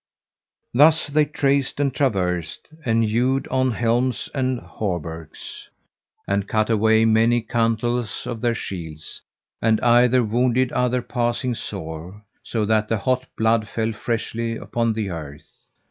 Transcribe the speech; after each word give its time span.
Thus 0.73 1.05
they 1.05 1.25
traced, 1.25 1.79
and 1.79 1.93
traversed, 1.93 2.69
and 2.83 3.03
hewed 3.03 3.47
on 3.49 3.69
helms 3.69 4.31
and 4.33 4.59
hauberks, 4.59 5.69
and 6.27 6.47
cut 6.47 6.71
away 6.71 7.05
many 7.05 7.39
cantels 7.43 8.25
of 8.25 8.41
their 8.41 8.55
shields, 8.55 9.21
and 9.61 9.79
either 9.81 10.23
wounded 10.23 10.71
other 10.71 11.03
passing 11.03 11.53
sore, 11.53 12.23
so 12.41 12.65
that 12.65 12.87
the 12.87 12.97
hot 12.97 13.27
blood 13.37 13.67
fell 13.67 13.91
freshly 13.91 14.55
upon 14.57 14.93
the 14.93 15.11
earth. 15.11 15.67